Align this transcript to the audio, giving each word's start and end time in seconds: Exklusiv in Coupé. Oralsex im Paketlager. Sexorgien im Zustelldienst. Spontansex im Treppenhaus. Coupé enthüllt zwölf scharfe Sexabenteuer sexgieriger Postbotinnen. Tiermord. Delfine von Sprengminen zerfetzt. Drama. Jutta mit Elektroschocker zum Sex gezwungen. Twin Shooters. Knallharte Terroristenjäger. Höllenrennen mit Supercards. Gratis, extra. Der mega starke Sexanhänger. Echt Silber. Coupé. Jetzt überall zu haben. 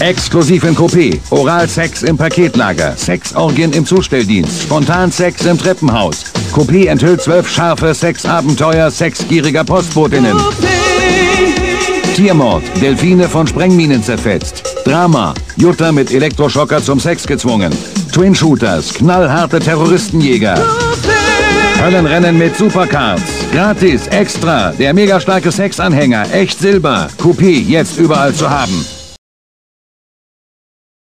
Exklusiv 0.00 0.64
in 0.64 0.74
Coupé. 0.74 1.18
Oralsex 1.30 2.02
im 2.02 2.16
Paketlager. 2.16 2.94
Sexorgien 2.96 3.72
im 3.72 3.86
Zustelldienst. 3.86 4.62
Spontansex 4.62 5.44
im 5.44 5.58
Treppenhaus. 5.58 6.24
Coupé 6.52 6.86
enthüllt 6.86 7.22
zwölf 7.22 7.48
scharfe 7.48 7.94
Sexabenteuer 7.94 8.90
sexgieriger 8.90 9.64
Postbotinnen. 9.64 10.36
Tiermord. 12.14 12.62
Delfine 12.80 13.28
von 13.28 13.46
Sprengminen 13.46 14.02
zerfetzt. 14.02 14.62
Drama. 14.84 15.34
Jutta 15.56 15.92
mit 15.92 16.12
Elektroschocker 16.12 16.82
zum 16.82 16.98
Sex 17.00 17.26
gezwungen. 17.26 17.72
Twin 18.12 18.34
Shooters. 18.34 18.92
Knallharte 18.94 19.60
Terroristenjäger. 19.60 20.58
Höllenrennen 21.80 22.38
mit 22.38 22.56
Supercards. 22.56 23.22
Gratis, 23.52 24.06
extra. 24.08 24.72
Der 24.72 24.94
mega 24.94 25.20
starke 25.20 25.50
Sexanhänger. 25.50 26.26
Echt 26.32 26.58
Silber. 26.60 27.08
Coupé. 27.20 27.62
Jetzt 27.66 27.98
überall 27.98 28.34
zu 28.34 28.48
haben. 28.48 28.84